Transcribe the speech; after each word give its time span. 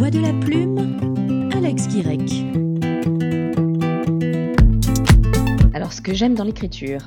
voix 0.00 0.10
de 0.10 0.20
la 0.20 0.32
plume, 0.32 1.50
Alex 1.54 1.86
Guirec. 1.88 2.22
Alors, 5.74 5.92
ce 5.92 6.00
que 6.00 6.14
j'aime 6.14 6.34
dans 6.34 6.44
l'écriture, 6.44 7.06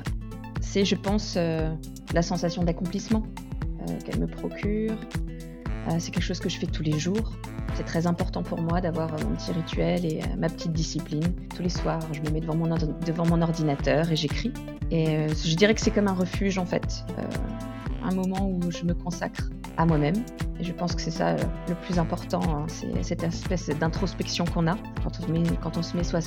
c'est, 0.60 0.84
je 0.84 0.94
pense, 0.94 1.34
euh, 1.36 1.74
la 2.12 2.22
sensation 2.22 2.62
d'accomplissement 2.62 3.24
euh, 3.80 3.98
qu'elle 4.04 4.20
me 4.20 4.28
procure. 4.28 4.92
Euh, 5.88 5.96
c'est 5.98 6.12
quelque 6.12 6.22
chose 6.22 6.38
que 6.38 6.48
je 6.48 6.56
fais 6.56 6.68
tous 6.68 6.84
les 6.84 6.96
jours. 6.96 7.32
C'est 7.74 7.82
très 7.82 8.06
important 8.06 8.44
pour 8.44 8.62
moi 8.62 8.80
d'avoir 8.80 9.10
mon 9.24 9.34
petit 9.34 9.50
rituel 9.50 10.04
et 10.04 10.20
ma 10.38 10.48
petite 10.48 10.72
discipline. 10.72 11.34
Tous 11.56 11.64
les 11.64 11.70
soirs, 11.70 11.98
je 12.12 12.20
me 12.20 12.30
mets 12.30 12.40
devant 12.40 12.54
mon, 12.54 12.68
devant 13.04 13.26
mon 13.26 13.42
ordinateur 13.42 14.12
et 14.12 14.14
j'écris. 14.14 14.52
Et 14.92 15.26
je 15.30 15.56
dirais 15.56 15.74
que 15.74 15.80
c'est 15.80 15.90
comme 15.90 16.06
un 16.06 16.14
refuge 16.14 16.58
en 16.58 16.64
fait, 16.64 17.04
un 18.04 18.14
moment 18.14 18.48
où 18.48 18.70
je 18.70 18.84
me 18.84 18.94
consacre 18.94 19.50
à 19.76 19.86
moi-même. 19.86 20.16
Et 20.60 20.64
je 20.64 20.72
pense 20.72 20.94
que 20.94 21.00
c'est 21.00 21.10
ça 21.10 21.36
le 21.68 21.74
plus 21.86 21.98
important, 21.98 22.40
hein. 22.44 22.66
c'est 22.68 23.02
cette 23.02 23.24
espèce 23.24 23.68
d'introspection 23.68 24.44
qu'on 24.44 24.68
a 24.68 24.76
quand 25.02 25.76
on, 25.76 25.82
se 25.82 25.96
met 25.96 26.04
soit, 26.04 26.20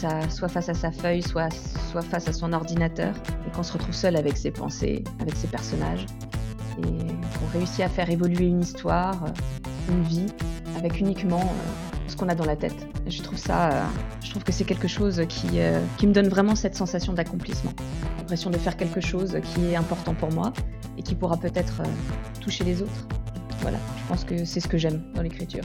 face 0.49 0.69
à 0.69 0.73
sa 0.73 0.91
feuille, 0.91 1.21
soit, 1.21 1.49
face 2.09 2.27
à 2.27 2.33
son 2.33 2.51
ordinateur, 2.51 3.13
et 3.47 3.51
qu'on 3.51 3.63
se 3.63 3.73
retrouve 3.73 3.93
seul 3.93 4.15
avec 4.15 4.37
ses 4.37 4.51
pensées, 4.51 5.03
avec 5.19 5.35
ses 5.35 5.47
personnages, 5.47 6.05
et 6.79 6.81
qu'on 6.81 7.57
réussit 7.57 7.81
à 7.81 7.89
faire 7.89 8.09
évoluer 8.09 8.45
une 8.45 8.61
histoire, 8.61 9.15
une 9.89 10.03
vie, 10.03 10.27
avec 10.77 10.99
uniquement 10.99 11.39
euh, 11.39 12.07
ce 12.07 12.15
qu'on 12.15 12.29
a 12.29 12.35
dans 12.35 12.45
la 12.45 12.55
tête. 12.55 12.75
Je 13.07 13.21
trouve 13.21 13.37
ça, 13.37 13.69
euh, 13.69 13.83
je 14.23 14.29
trouve 14.29 14.43
que 14.43 14.51
c'est 14.51 14.65
quelque 14.65 14.87
chose 14.87 15.19
euh, 15.19 15.25
qui 15.97 16.07
me 16.07 16.13
donne 16.13 16.27
vraiment 16.27 16.55
cette 16.55 16.75
sensation 16.75 17.13
d'accomplissement, 17.13 17.71
l'impression 18.17 18.49
de 18.49 18.57
faire 18.57 18.75
quelque 18.75 19.01
chose 19.01 19.37
qui 19.41 19.65
est 19.71 19.75
important 19.75 20.13
pour 20.13 20.31
moi 20.31 20.51
et 20.97 21.03
qui 21.03 21.15
pourra 21.15 21.37
peut-être 21.37 21.81
toucher 22.41 22.63
les 22.63 22.81
autres. 22.81 23.07
Voilà, 23.61 23.77
je 23.97 24.07
pense 24.07 24.23
que 24.23 24.45
c'est 24.45 24.59
ce 24.59 24.67
que 24.67 24.77
j'aime 24.77 25.01
dans 25.15 25.21
l'écriture. 25.21 25.63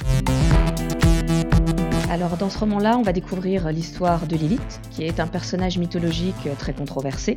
Alors 2.11 2.37
dans 2.37 2.51
ce 2.51 2.59
roman-là, 2.59 2.99
on 2.99 3.03
va 3.03 3.13
découvrir 3.13 3.71
l'histoire 3.73 4.27
de 4.27 4.37
Lilith, 4.37 4.81
qui 4.91 5.05
est 5.05 5.19
un 5.19 5.27
personnage 5.27 5.79
mythologique 5.79 6.49
très 6.59 6.73
controversé. 6.73 7.37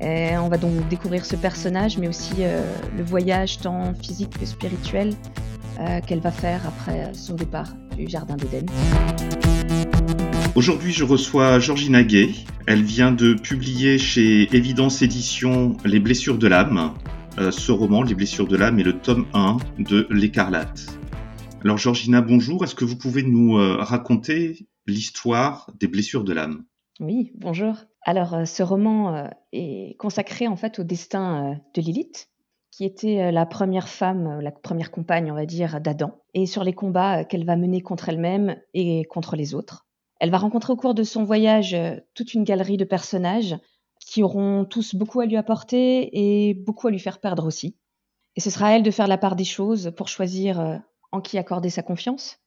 Et 0.00 0.36
on 0.36 0.48
va 0.48 0.58
donc 0.58 0.88
découvrir 0.88 1.24
ce 1.24 1.36
personnage, 1.36 1.96
mais 1.96 2.08
aussi 2.08 2.34
euh, 2.40 2.60
le 2.96 3.02
voyage 3.02 3.58
tant 3.58 3.94
physique 3.94 4.38
que 4.38 4.44
spirituel 4.44 5.14
euh, 5.80 6.00
qu'elle 6.06 6.20
va 6.20 6.30
faire 6.30 6.60
après 6.66 7.12
son 7.14 7.34
départ 7.34 7.68
du 7.96 8.08
Jardin 8.08 8.36
d'Éden. 8.36 8.66
Aujourd'hui, 10.54 10.92
je 10.92 11.04
reçois 11.04 11.58
Georgina 11.58 12.02
Gay. 12.02 12.30
Elle 12.66 12.82
vient 12.82 13.12
de 13.12 13.34
publier 13.34 13.98
chez 13.98 14.54
Évidence 14.56 15.02
Éditions 15.02 15.76
Les 15.84 16.00
blessures 16.00 16.38
de 16.38 16.46
l'âme, 16.46 16.94
euh, 17.38 17.50
ce 17.50 17.70
roman, 17.72 18.02
Les 18.02 18.14
blessures 18.14 18.46
de 18.46 18.56
l'âme, 18.56 18.78
est 18.78 18.84
le 18.84 18.98
tome 18.98 19.26
1 19.34 19.58
de 19.78 20.06
L'Écarlate. 20.10 20.86
Alors 21.62 21.76
Georgina, 21.76 22.20
bonjour. 22.20 22.64
Est-ce 22.64 22.74
que 22.74 22.84
vous 22.84 22.96
pouvez 22.96 23.22
nous 23.22 23.58
euh, 23.58 23.76
raconter 23.78 24.68
l'histoire 24.86 25.70
des 25.78 25.86
blessures 25.86 26.24
de 26.24 26.32
l'âme? 26.32 26.64
Oui, 27.00 27.32
bonjour. 27.34 27.74
Alors 28.02 28.34
euh, 28.34 28.44
ce 28.44 28.62
roman 28.62 29.28
est 29.52 29.96
consacré 29.98 30.46
en 30.46 30.56
fait 30.56 30.78
au 30.78 30.84
destin 30.84 31.60
de 31.74 31.82
Lilith, 31.82 32.30
qui 32.70 32.84
était 32.84 33.30
la 33.32 33.44
première 33.44 33.88
femme, 33.88 34.40
la 34.40 34.50
première 34.50 34.90
compagne, 34.90 35.30
on 35.30 35.34
va 35.34 35.46
dire, 35.46 35.80
d'Adam, 35.80 36.18
et 36.34 36.46
sur 36.46 36.64
les 36.64 36.72
combats 36.72 37.24
qu'elle 37.24 37.44
va 37.44 37.56
mener 37.56 37.82
contre 37.82 38.08
elle-même 38.08 38.56
et 38.74 39.04
contre 39.04 39.36
les 39.36 39.54
autres. 39.54 39.86
Elle 40.20 40.30
va 40.30 40.38
rencontrer 40.38 40.72
au 40.72 40.76
cours 40.76 40.94
de 40.94 41.02
son 41.02 41.24
voyage 41.24 41.76
toute 42.14 42.32
une 42.32 42.44
galerie 42.44 42.78
de 42.78 42.84
personnages 42.84 43.56
qui 44.06 44.22
auront 44.22 44.64
tous 44.64 44.94
beaucoup 44.94 45.20
à 45.20 45.26
lui 45.26 45.36
apporter 45.36 46.08
et 46.12 46.54
beaucoup 46.54 46.86
à 46.86 46.90
lui 46.90 47.00
faire 47.00 47.18
perdre 47.18 47.44
aussi. 47.44 47.76
Et 48.36 48.40
ce 48.40 48.50
sera 48.50 48.68
à 48.68 48.70
elle 48.72 48.84
de 48.84 48.90
faire 48.90 49.08
la 49.08 49.18
part 49.18 49.34
des 49.34 49.44
choses 49.44 49.92
pour 49.96 50.08
choisir 50.08 50.60
euh, 50.60 50.76
en 51.10 51.20
qui 51.20 51.36
accorder 51.38 51.70
sa 51.70 51.82
confiance. 51.82 52.38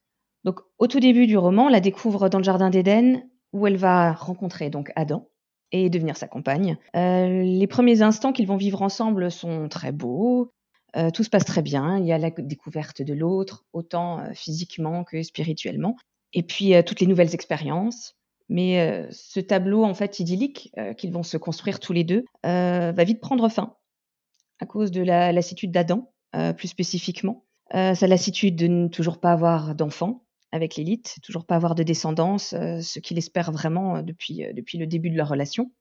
Donc, 0.42 0.60
au 0.78 0.86
tout 0.86 1.00
début 1.00 1.26
du 1.26 1.36
roman, 1.36 1.66
on 1.66 1.68
la 1.68 1.80
découvre 1.80 2.30
dans 2.30 2.38
le 2.38 2.44
jardin 2.44 2.70
d'Éden, 2.70 3.22
où 3.52 3.66
elle 3.66 3.76
va 3.76 4.12
rencontrer 4.12 4.70
donc 4.70 4.90
Adam 4.96 5.28
et 5.70 5.90
devenir 5.90 6.16
sa 6.16 6.28
compagne. 6.28 6.78
Euh, 6.96 7.42
les 7.42 7.66
premiers 7.66 8.00
instants 8.00 8.32
qu'ils 8.32 8.46
vont 8.46 8.56
vivre 8.56 8.80
ensemble 8.80 9.30
sont 9.30 9.68
très 9.68 9.92
beaux. 9.92 10.52
Euh, 10.96 11.10
tout 11.10 11.24
se 11.24 11.30
passe 11.30 11.44
très 11.44 11.62
bien. 11.62 11.98
Il 11.98 12.06
y 12.06 12.12
a 12.12 12.18
la 12.18 12.30
découverte 12.30 13.02
de 13.02 13.12
l'autre, 13.12 13.66
autant 13.72 14.24
physiquement 14.32 15.04
que 15.04 15.22
spirituellement. 15.22 15.96
Et 16.32 16.42
puis 16.42 16.72
toutes 16.86 17.00
les 17.00 17.06
nouvelles 17.06 17.34
expériences. 17.34 18.16
Mais 18.50 18.80
euh, 18.80 19.06
ce 19.12 19.38
tableau 19.38 19.84
en 19.84 19.94
fait 19.94 20.18
idyllique 20.18 20.72
euh, 20.76 20.92
qu'ils 20.92 21.12
vont 21.12 21.22
se 21.22 21.36
construire 21.36 21.78
tous 21.78 21.92
les 21.92 22.02
deux 22.02 22.24
euh, 22.44 22.90
va 22.90 23.04
vite 23.04 23.20
prendre 23.20 23.48
fin 23.48 23.76
à 24.58 24.66
cause 24.66 24.90
de 24.90 25.02
la 25.02 25.32
lassitude 25.32 25.72
d'Adam, 25.72 26.12
plus 26.58 26.68
spécifiquement. 26.68 27.46
sa 27.72 28.06
lassitude 28.06 28.56
de 28.56 28.66
ne 28.66 28.88
toujours 28.88 29.18
pas 29.18 29.32
avoir 29.32 29.74
d'enfants 29.74 30.26
avec 30.52 30.76
l'élite, 30.76 31.16
toujours 31.22 31.46
pas 31.46 31.56
avoir 31.56 31.74
de 31.74 31.82
descendance, 31.82 32.48
ce 32.50 32.98
qu'il 32.98 33.16
espère 33.16 33.52
vraiment 33.52 34.02
depuis, 34.02 34.44
depuis 34.52 34.76
le 34.76 34.86
début 34.86 35.08
de 35.08 35.16
leur 35.16 35.28
relation. 35.28 35.72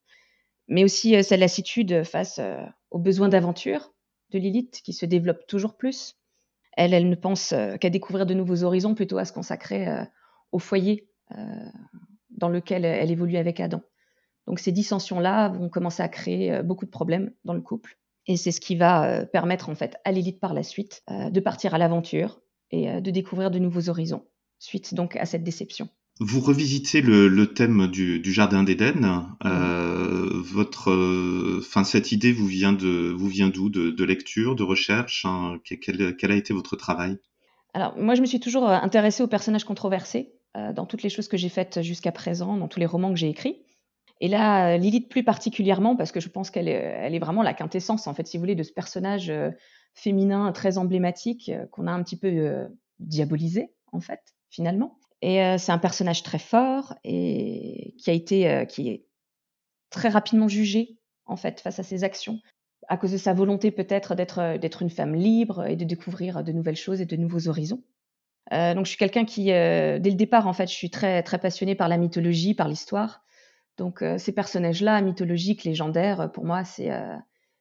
Mais 0.70 0.86
aussi 0.86 1.22
sa 1.26 1.36
lassitude 1.36 2.06
face 2.06 2.40
aux 2.90 3.00
besoins 3.00 3.28
d'aventure 3.28 3.92
de 4.32 4.40
Lilith 4.40 4.82
qui 4.82 4.94
se 4.94 5.06
développe 5.06 5.46
toujours 5.46 5.76
plus. 5.76 6.16
Elle, 6.78 6.94
elle 6.94 7.10
ne 7.10 7.16
pense 7.16 7.54
qu'à 7.82 7.90
découvrir 7.90 8.26
de 8.26 8.34
nouveaux 8.34 8.64
horizons 8.64 8.96
plutôt 8.96 9.18
à 9.18 9.26
se 9.26 9.34
consacrer 9.34 9.90
au 10.54 10.60
foyer, 10.60 11.10
dans 12.32 12.50
lequel 12.50 12.86
elle 12.86 13.12
évolue 13.12 13.38
avec 13.38 13.60
Adam. 13.60 13.82
Donc 14.50 14.60
ces 14.60 14.72
dissensions-là 14.72 15.50
vont 15.50 15.70
commencer 15.70 16.02
à 16.02 16.10
créer 16.10 16.52
euh, 16.52 16.64
beaucoup 16.64 16.86
de 16.86 16.90
problèmes 16.90 17.32
dans 17.46 17.54
le 17.54 17.62
couple. 17.62 18.00
Et 18.26 18.36
c'est 18.36 18.52
ce 18.52 18.60
qui 18.60 18.76
va 18.76 19.06
euh, 19.06 19.26
permettre 19.26 19.70
en 19.70 19.76
fait 19.76 19.96
à 20.06 20.12
Lilith 20.12 20.40
par 20.40 20.56
la 20.56 20.64
suite 20.64 21.04
euh, 21.12 21.30
de 21.30 21.40
partir 21.40 21.76
à 21.76 21.78
l'aventure 21.78 22.42
et 22.72 23.02
de 23.02 23.10
découvrir 23.10 23.50
de 23.50 23.58
nouveaux 23.58 23.90
horizons, 23.90 24.28
suite 24.60 24.94
donc 24.94 25.16
à 25.16 25.26
cette 25.26 25.44
déception. 25.44 25.90
Vous 26.20 26.40
revisitez 26.40 27.02
le, 27.02 27.48
thème 27.48 27.88
du, 27.88 28.22
jardin 28.32 28.62
d'Éden. 28.62 29.26
votre, 29.42 31.62
fin, 31.64 31.84
cette 31.84 32.12
idée 32.12 32.32
vous 32.32 32.46
vient 32.46 32.72
de, 32.72 33.12
vous 33.18 33.28
vient 33.28 33.50
d'où? 33.50 33.70
De, 33.70 34.04
lecture, 34.04 34.56
de 34.56 34.62
recherche 34.62 35.26
hein? 35.26 35.58
quel, 35.66 36.16
quel, 36.16 36.32
a 36.32 36.36
été 36.36 36.54
votre 36.54 36.76
travail? 36.76 37.18
Alors 37.74 37.98
moi, 37.98 38.14
je 38.14 38.22
me 38.22 38.28
suis 38.28 38.40
toujours 38.40 38.70
intéressée 38.70 39.24
aux 39.24 39.28
personnages 39.28 39.64
controversés 39.64 40.30
euh, 40.30 40.39
dans 40.56 40.86
toutes 40.86 41.04
les 41.04 41.10
choses 41.10 41.28
que 41.28 41.38
j'ai 41.38 41.50
faites 41.50 41.82
jusqu'à 41.82 42.12
présent, 42.12 42.58
dans 42.58 42.68
tous 42.68 42.80
les 42.80 42.86
romans 42.86 43.10
que 43.10 43.16
j'ai 43.18 43.30
écrits. 43.30 43.64
Et 44.22 44.28
là, 44.28 44.78
Lilith 44.78 45.10
plus 45.10 45.24
particulièrement, 45.24 45.96
parce 45.96 46.12
que 46.12 46.20
je 46.20 46.30
pense 46.30 46.50
qu'elle 46.50 46.68
est, 46.68 47.14
est 47.14 47.20
vraiment 47.20 47.42
la 47.42 47.54
quintessence, 47.54 48.08
en 48.08 48.14
fait, 48.14 48.28
si 48.28 48.38
vous 48.38 48.42
voulez, 48.42 48.56
de 48.56 48.64
ce 48.64 48.74
personnage 48.74 49.30
euh, 49.30 49.52
féminin 49.94 50.52
très 50.52 50.78
emblématique 50.78 51.50
euh, 51.50 51.66
qu'on 51.68 51.88
a 51.88 51.92
un 51.92 52.04
petit 52.04 52.18
peu 52.18 52.68
diabolisé, 53.00 53.72
en 53.92 54.02
fait, 54.02 54.22
finalement. 54.50 54.98
Et 55.22 55.58
c'est 55.58 55.74
un 55.74 55.78
personnage 55.78 56.24
très 56.24 56.40
fort 56.40 56.96
et 57.04 57.94
qui 57.98 58.10
a 58.10 58.14
été, 58.14 58.66
qui 58.70 58.88
est 58.88 59.06
très 59.90 60.08
rapidement 60.08 60.48
jugé, 60.48 60.98
en 61.26 61.36
fait, 61.36 61.60
face 61.60 61.78
à 61.80 61.84
ses 61.84 62.06
actions, 62.06 62.40
à 62.88 62.96
cause 62.96 63.12
de 63.12 63.18
sa 63.18 63.34
volonté 63.34 63.72
peut-être 63.72 64.16
d'être, 64.16 64.58
d'être 64.58 64.82
une 64.82 64.90
femme 64.90 65.16
libre 65.16 65.66
et 65.66 65.76
de 65.76 65.84
découvrir 65.84 66.42
de 66.44 66.54
nouvelles 66.54 66.78
choses 66.78 67.02
et 67.02 67.06
de 67.06 67.16
nouveaux 67.18 67.50
horizons. 67.50 67.84
Euh, 68.54 68.74
donc 68.74 68.86
je 68.86 68.90
suis 68.90 68.98
quelqu'un 68.98 69.26
qui, 69.26 69.52
euh, 69.52 70.00
dès 70.00 70.10
le 70.10 70.16
départ, 70.16 70.48
en 70.48 70.54
fait, 70.54 70.68
je 70.68 70.74
suis 70.74 70.90
très 70.90 71.24
très 71.24 71.38
passionnée 71.38 71.76
par 71.76 71.88
la 71.88 71.98
mythologie, 71.98 72.54
par 72.54 72.68
l'histoire. 72.68 73.24
Donc 73.78 74.02
euh, 74.02 74.18
ces 74.18 74.34
personnages-là, 74.34 75.02
mythologiques, 75.02 75.64
légendaires, 75.64 76.32
pour 76.32 76.46
moi, 76.46 76.64
c'est 76.64 76.92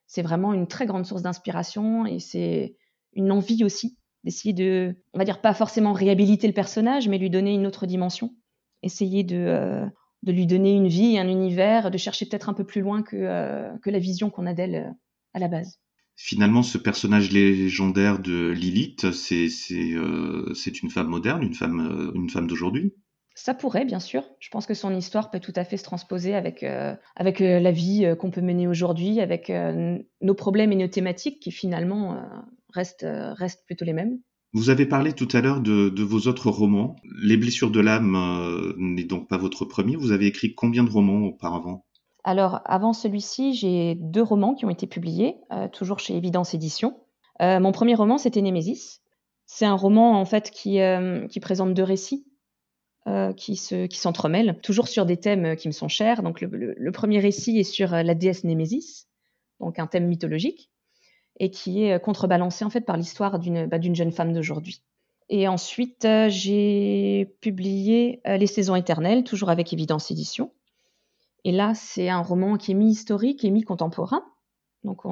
c'est 0.07 0.23
vraiment 0.23 0.55
une 0.55 0.67
très 0.67 0.87
grande 0.87 1.05
source 1.05 1.23
d'inspiration 1.23 2.07
et 2.07 2.19
c'est 2.19 2.77
une 3.13 3.31
envie 3.31 3.65
aussi 3.65 3.99
d'essayer 4.25 4.55
de, 4.55 4.97
on 5.13 5.19
va 5.19 5.25
dire 5.25 5.41
pas 5.41 5.55
forcément 5.55 5.93
réhabiliter 5.93 6.47
le 6.47 6.55
personnage, 6.55 7.09
mais 7.09 7.19
lui 7.19 7.31
donner 7.31 7.53
une 7.53 7.67
autre 7.67 7.87
dimension, 7.87 8.35
essayer 8.83 9.25
de 9.25 9.85
de 10.25 10.33
lui 10.33 10.47
donner 10.47 10.73
une 10.73 10.89
vie, 10.89 11.19
un 11.19 11.29
univers, 11.29 11.91
de 11.91 11.99
chercher 11.99 12.27
peut-être 12.27 12.49
un 12.49 12.55
peu 12.55 12.65
plus 12.65 12.81
loin 12.81 13.03
que 13.03 13.79
que 13.81 13.91
la 13.91 13.99
vision 13.99 14.31
qu'on 14.31 14.47
a 14.47 14.55
d'elle 14.55 14.95
à 15.35 15.39
la 15.39 15.49
base 15.49 15.79
finalement, 16.19 16.65
ce 16.65 16.79
personnage 16.79 17.31
légendaire 17.31 18.19
de 18.19 18.51
Lilith, 18.51 19.13
c'est 19.13 19.49
euh, 19.73 20.53
une 20.83 20.91
femme 20.91 21.07
moderne, 21.07 21.45
une 21.45 21.55
femme, 21.55 21.81
euh, 21.81 22.13
une 22.15 22.29
femme 22.29 22.47
d'aujourd'hui 22.47 22.93
ça 23.41 23.55
pourrait, 23.55 23.85
bien 23.85 24.01
sûr. 24.01 24.25
Je 24.41 24.49
pense 24.51 24.67
que 24.67 24.75
son 24.75 24.93
histoire 24.93 25.31
peut 25.31 25.39
tout 25.39 25.53
à 25.55 25.63
fait 25.63 25.77
se 25.77 25.85
transposer 25.85 26.35
avec, 26.35 26.65
euh, 26.65 26.97
avec 27.15 27.39
la 27.39 27.71
vie 27.71 28.17
qu'on 28.19 28.33
peut 28.33 28.41
mener 28.41 28.67
aujourd'hui, 28.67 29.21
avec 29.21 29.53
nos 30.21 30.35
problèmes 30.35 30.73
et 30.73 30.75
nos 30.75 30.89
thématiques 30.89 31.39
qui 31.39 31.53
finalement 31.53 32.21
restent, 32.75 33.07
restent 33.07 33.65
plutôt 33.65 33.85
les 33.85 33.93
mêmes. 33.93 34.19
Vous 34.55 34.71
avez 34.71 34.87
parlé 34.87 35.13
tout 35.13 35.29
à 35.33 35.41
l'heure 35.41 35.61
de, 35.61 35.89
de, 35.89 36.03
vos 36.03 36.27
autres 36.27 36.51
romans. 36.51 36.97
Les 37.23 37.37
blessures 37.37 37.71
de 37.71 37.79
l'âme 37.79 38.75
n'est 38.77 39.05
donc 39.05 39.29
pas 39.29 39.39
votre 39.39 39.65
premier. 39.65 39.95
Vous 39.95 40.11
avez 40.11 40.27
écrit 40.27 40.57
combien 40.57 40.83
de 40.83 40.91
romans 40.91 41.25
auparavant? 41.27 41.87
Alors, 42.29 42.61
avant 42.67 42.93
celui-ci, 42.93 43.55
j'ai 43.55 43.95
deux 43.95 44.23
romans 44.23 44.55
qui 44.55 44.67
ont 44.67 44.71
été 44.71 44.87
publiés, 44.87 45.39
euh, 45.51 45.67
toujours 45.67 45.99
chez 45.99 46.15
Évidence 46.15 46.53
Éditions. 46.53 47.01
Euh, 47.41 47.59
mon 47.59 47.73
premier 47.73 47.95
roman, 47.95 48.19
c'était 48.19 48.43
Némésis. 48.43 49.01
C'est 49.47 49.65
un 49.65 49.75
roman, 49.75 50.21
en 50.21 50.27
fait, 50.27 50.51
qui, 50.51 50.83
euh, 50.83 51.27
présente 51.41 51.73
deux 51.73 51.83
récits 51.83 52.27
qui, 53.39 53.57
s'entremêlent, 53.57 54.59
toujours 54.63 54.89
sur 54.89 55.07
des 55.07 55.17
thèmes 55.17 55.57
qui 55.57 55.69
me 55.69 55.73
sont 55.73 55.89
chers. 55.89 56.23
Donc, 56.23 56.43
le, 56.43 56.93
premier 56.93 57.19
récit 57.19 57.59
est 57.59 57.65
sur 57.65 57.93
la 57.93 58.15
déesse 58.15 58.45
Némésis, 58.45 59.09
donc 59.59 59.79
un 59.79 59.87
thème 59.87 60.07
mythologique, 60.07 60.71
et 61.41 61.51
qui 61.51 61.85
est 61.85 61.99
contrebalancé, 61.99 62.67
en 62.67 62.69
fait, 62.69 62.83
par 62.83 62.99
l'histoire 62.99 63.39
d'une 63.39 63.65
bah, 63.65 63.81
jeune 63.81 64.13
femme 64.13 64.35
d'aujourd'hui. 64.35 64.83
Et 65.31 65.49
ensuite, 65.49 66.07
j'ai 66.29 67.35
publié 67.41 68.21
Les 68.27 68.47
Saisons 68.47 68.77
éternelles, 68.77 69.25
toujours 69.25 69.49
avec 69.49 69.73
Évidence 69.73 70.11
Édition. 70.11 70.51
Et 71.45 71.53
là, 71.53 71.73
c'est 71.75 72.09
un 72.09 72.21
roman 72.21 72.57
qui 72.57 72.73
est 72.73 72.75
mi-historique 72.75 73.45
et 73.45 73.51
mi-contemporain. 73.51 74.25
Donc, 74.85 75.03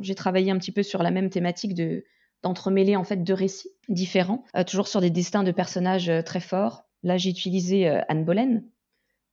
j'ai 0.00 0.14
travaillé 0.14 0.50
un 0.50 0.58
petit 0.58 0.72
peu 0.72 0.82
sur 0.82 1.02
la 1.02 1.10
même 1.10 1.30
thématique 1.30 1.74
de 1.74 2.04
d'entremêler 2.42 2.96
en 2.96 3.04
fait 3.04 3.18
deux 3.18 3.34
récits 3.34 3.68
différents, 3.90 4.44
toujours 4.66 4.88
sur 4.88 5.02
des 5.02 5.10
destins 5.10 5.42
de 5.42 5.52
personnages 5.52 6.10
très 6.24 6.40
forts. 6.40 6.84
Là, 7.02 7.18
j'ai 7.18 7.28
utilisé 7.28 7.86
Anne 8.08 8.24
Boleyn, 8.24 8.62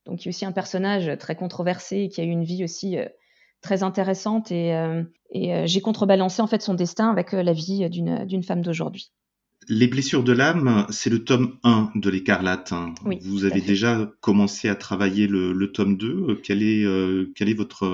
donc 0.05 0.19
qui 0.19 0.27
est 0.27 0.29
aussi 0.29 0.45
un 0.45 0.51
personnage 0.51 1.17
très 1.17 1.37
controversé 1.37 1.99
et 1.99 2.09
qui 2.09 2.19
a 2.19 2.25
eu 2.25 2.29
une 2.29 2.43
vie 2.43 2.65
aussi 2.65 2.97
très 3.61 3.81
intéressante 3.83 4.51
et, 4.51 4.73
et 5.31 5.67
j'ai 5.67 5.79
contrebalancé 5.79 6.41
en 6.41 6.47
fait 6.47 6.61
son 6.61 6.73
destin 6.73 7.09
avec 7.09 7.31
la 7.31 7.53
vie 7.53 7.89
d'une 7.89 8.43
femme 8.43 8.61
d'aujourd'hui. 8.61 9.13
Les 9.69 9.87
blessures 9.87 10.23
de 10.23 10.31
l'âme, 10.31 10.85
c'est 10.89 11.09
le 11.09 11.25
tome 11.25 11.57
1 11.63 11.91
de 11.95 12.09
l'écarlate. 12.09 12.73
Vous 13.21 13.43
avez 13.43 13.59
déjà 13.59 14.09
commencé 14.21 14.69
à 14.69 14.75
travailler 14.75 15.27
le, 15.27 15.71
tome 15.71 15.97
2. 15.97 16.39
Quel 16.43 16.63
est, 16.63 16.85
quel 17.35 17.49
est 17.49 17.53
votre, 17.53 17.85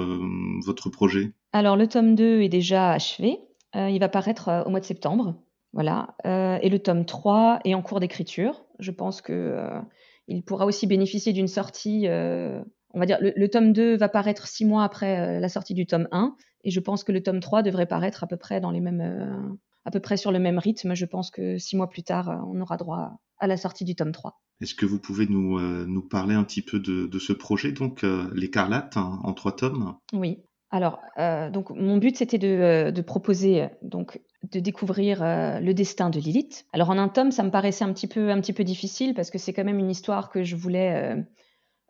votre 0.63 0.89
projet? 0.89 1.33
Alors, 1.51 1.75
le 1.75 1.87
tome 1.87 2.15
2 2.15 2.41
est 2.41 2.49
déjà 2.49 2.91
achevé. 2.91 3.39
il 3.73 3.99
va 3.99 4.09
paraître 4.09 4.63
au 4.65 4.69
mois 4.69 4.79
de 4.79 4.85
septembre. 4.85 5.35
Voilà. 5.73 6.15
et 6.25 6.69
le 6.69 6.77
tome 6.77 7.05
3 7.05 7.61
est 7.65 7.73
en 7.73 7.81
cours 7.81 7.99
d'écriture. 7.99 8.65
Je 8.79 8.91
pense 8.91 9.21
que 9.21 9.67
il 10.27 10.43
pourra 10.43 10.65
aussi 10.65 10.85
bénéficier 10.85 11.33
d'une 11.33 11.47
sortie. 11.47 12.05
on 12.07 12.99
va 12.99 13.05
dire, 13.07 13.17
le, 13.19 13.47
tome 13.47 13.73
2 13.73 13.97
va 13.97 14.09
paraître 14.09 14.47
six 14.47 14.65
mois 14.65 14.83
après 14.83 15.39
la 15.39 15.49
sortie 15.49 15.73
du 15.73 15.87
tome 15.87 16.07
1. 16.11 16.35
Et 16.65 16.71
je 16.71 16.79
pense 16.79 17.03
que 17.03 17.11
le 17.11 17.23
tome 17.23 17.39
3 17.39 17.63
devrait 17.63 17.87
paraître 17.87 18.23
à 18.23 18.27
peu 18.27 18.37
près 18.37 18.61
dans 18.61 18.71
les 18.71 18.79
mêmes 18.79 19.57
à 19.85 19.91
peu 19.91 19.99
près 19.99 20.17
sur 20.17 20.31
le 20.31 20.39
même 20.39 20.59
rythme. 20.59 20.95
Je 20.95 21.05
pense 21.05 21.31
que 21.31 21.57
six 21.57 21.75
mois 21.75 21.89
plus 21.89 22.03
tard, 22.03 22.43
on 22.47 22.59
aura 22.61 22.77
droit 22.77 23.11
à 23.39 23.47
la 23.47 23.57
sortie 23.57 23.85
du 23.85 23.95
tome 23.95 24.11
3. 24.11 24.41
Est-ce 24.61 24.75
que 24.75 24.85
vous 24.85 24.99
pouvez 24.99 25.27
nous, 25.27 25.59
nous 25.59 26.01
parler 26.01 26.35
un 26.35 26.43
petit 26.43 26.61
peu 26.61 26.79
de, 26.79 27.19
ce 27.19 27.33
projet, 27.33 27.71
donc 27.71 28.05
l'écarlate 28.33 28.95
hein, 28.95 29.19
en 29.23 29.33
trois 29.33 29.55
tomes? 29.55 29.95
Oui. 30.13 30.43
Alors, 30.69 30.99
donc 31.51 31.69
mon 31.71 31.97
but 31.97 32.17
c'était 32.17 32.37
de, 32.37 32.91
de, 32.91 33.01
proposer 33.01 33.67
donc 33.81 34.19
de 34.51 34.59
découvrir 34.59 35.23
euh, 35.23 35.59
le 35.59 35.73
destin 35.73 36.09
de 36.09 36.19
Lilith. 36.19 36.65
Alors 36.73 36.89
en 36.89 36.97
un 36.97 37.07
tome, 37.07 37.31
ça 37.31 37.43
me 37.43 37.49
paraissait 37.49 37.83
un 37.83 37.93
petit 37.93 38.07
peu, 38.07 38.29
un 38.29 38.41
petit 38.41 38.53
peu 38.53 38.63
difficile 38.63 39.13
parce 39.13 39.31
que 39.31 39.37
c'est 39.37 39.53
quand 39.53 39.63
même 39.63 39.79
une 39.79 39.89
histoire 39.89 40.29
que 40.29 40.43
je 40.43 40.55
voulais 40.55 40.93
euh, 40.95 41.21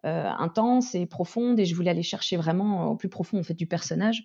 euh, 0.06 0.30
intense 0.38 0.94
et 0.95 1.06
profonde 1.06 1.60
et 1.60 1.66
je 1.66 1.75
voulais 1.75 1.90
aller 1.90 2.04
chercher 2.04 2.38
vraiment 2.38 2.92
au 2.92 2.95
plus 2.95 3.10
profond 3.10 3.40
en 3.40 3.44
fait 3.44 3.56
du 3.56 3.66
personnage. 3.66 4.24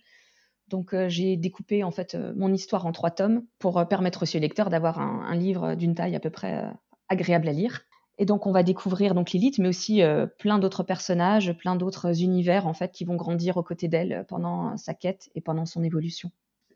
Donc 0.68 0.94
j'ai 1.08 1.36
découpé 1.36 1.82
en 1.84 1.90
fait 1.90 2.16
mon 2.36 2.52
histoire 2.52 2.86
en 2.86 2.92
trois 2.92 3.10
tomes 3.10 3.42
pour 3.58 3.86
permettre 3.88 4.22
aussi 4.22 4.36
au 4.36 4.40
lecteur 4.40 4.70
d'avoir 4.70 5.00
un, 5.00 5.34
livre 5.34 5.74
d'une 5.74 5.94
taille 5.94 6.14
à 6.14 6.20
peu 6.20 6.30
près 6.30 6.64
agréable 7.08 7.48
à 7.48 7.52
lire. 7.52 7.82
Et 8.18 8.26
donc 8.26 8.46
on 8.46 8.52
va 8.52 8.62
découvrir 8.62 9.14
donc 9.14 9.30
Lilith, 9.30 9.58
mais 9.58 9.68
aussi 9.68 10.02
plein 10.38 10.58
d'autres 10.58 10.82
personnages, 10.82 11.56
plein 11.56 11.76
d'autres 11.76 12.22
univers 12.22 12.66
en 12.66 12.74
fait 12.74 12.92
qui 12.92 13.04
vont 13.04 13.16
grandir 13.16 13.56
aux 13.56 13.62
côtés 13.62 13.88
d'elle 13.88 14.26
pendant 14.28 14.76
sa 14.76 14.92
quête 14.94 15.30
et 15.34 15.40
pendant 15.40 15.66
son 15.66 15.82
évolution. 15.82 16.30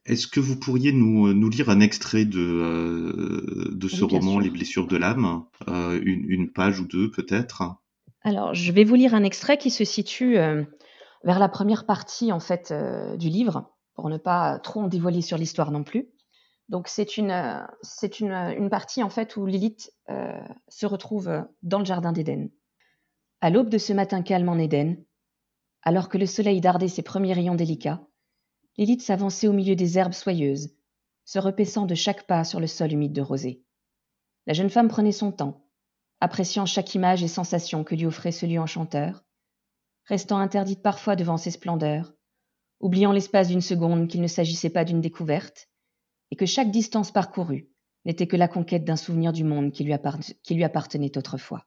Est-ce 0.05 0.27
que 0.27 0.41
vous 0.41 0.59
pourriez 0.59 0.93
nous, 0.93 1.29
euh, 1.29 1.33
nous, 1.33 1.49
lire 1.49 1.69
un 1.71 1.81
extrait 1.81 2.25
de, 2.25 2.41
euh, 2.41 3.71
de 3.73 3.89
ce 3.89 4.03
roman, 4.03 4.41
Les 4.41 4.51
blessures 4.51 4.89
de 4.89 4.97
l'âme 4.97 5.45
euh, 5.69 6.01
une, 6.05 6.51
page 6.51 6.81
ou 6.81 6.87
deux 6.87 7.11
peut-être? 7.11 7.63
Alors, 8.23 8.53
je 8.55 8.73
vais 8.73 8.85
vous 8.85 8.97
lire 8.97 9.15
un 9.15 9.23
extrait 9.23 9.59
qui 9.59 9.71
se 9.71 9.85
situe 9.85 10.35
vers 10.35 11.39
la 11.39 11.49
première 11.49 11.87
partie 11.87 12.31
en 12.31 12.39
fait 12.39 12.73
du 13.19 13.29
livre, 13.29 13.73
pour 13.95 14.09
ne 14.09 14.17
pas 14.17 14.59
trop 14.59 14.81
en 14.81 14.89
dévoiler 14.89 15.23
sur 15.23 15.39
l'histoire 15.39 15.71
non 15.71 15.85
plus. 15.85 16.09
Donc, 16.69 16.89
c'est 16.89 17.17
une, 17.17 17.67
c'est 17.83 18.21
une, 18.21 18.33
une, 18.33 18.71
partie 18.71 19.03
en 19.03 19.11
fait 19.11 19.37
où 19.37 19.45
Lilith 19.45 19.93
se 20.69 20.87
retrouve 20.87 21.45
dans 21.63 21.79
le 21.79 21.85
jardin 21.85 22.13
d'Éden. 22.13 22.49
À 23.41 23.51
l'aube 23.51 23.69
de 23.69 23.79
ce 23.79 23.93
matin 23.93 24.23
calme 24.23 24.49
en 24.49 24.57
Éden, 24.57 24.97
alors 25.83 26.09
que 26.09 26.19
le 26.19 26.27
soleil 26.27 26.61
dardait 26.61 26.89
ses 26.89 27.03
premiers 27.03 27.33
rayons 27.33 27.57
délicats, 27.57 28.01
Lilith 28.79 29.03
s'avançait 29.03 29.49
au 29.49 29.53
milieu 29.53 29.77
des 29.77 29.99
herbes 29.99 30.13
soyeuses, 30.13 30.75
se 31.25 31.39
repaissant 31.39 31.87
de 31.87 31.95
chaque 31.95 32.27
pas 32.27 32.45
sur 32.45 32.61
le 32.61 32.67
sol 32.67 32.93
humide 32.93 33.13
de 33.13 33.21
rosée. 33.21 33.63
La 34.47 34.55
jeune 34.55 34.71
femme 34.71 34.89
prenait 34.89 35.13
son 35.13 35.31
temps, 35.31 35.67
appréciant 36.21 36.67
chaque 36.67 36.95
image 36.95 37.23
et 37.23 37.29
sensation 37.29 37.85
que 37.85 37.95
lui 37.95 38.07
offrait 38.07 38.33
ce 38.33 38.47
lieu 38.47 38.59
enchanteur, 38.59 39.25
restant 40.05 40.39
interdite 40.39 40.83
parfois 40.83 41.17
devant 41.17 41.37
ses 41.37 41.51
splendeurs, 41.51 42.15
oubliant 42.83 43.13
l'espace 43.13 43.49
d'une 43.49 43.61
seconde 43.61 44.09
qu'il 44.09 44.21
ne 44.21 44.27
s'agissait 44.27 44.71
pas 44.71 44.85
d'une 44.85 45.01
découverte, 45.01 45.71
et 46.33 46.37
que 46.37 46.47
chaque 46.47 46.71
distance 46.71 47.13
parcourue 47.13 47.71
n'était 48.05 48.27
que 48.27 48.37
la 48.37 48.49
conquête 48.49 48.85
d'un 48.85 48.97
souvenir 48.97 49.33
du 49.33 49.45
monde 49.45 49.71
qui 49.71 49.85
lui, 49.85 49.93
appartenait 50.65 51.17
autrefois. 51.17 51.67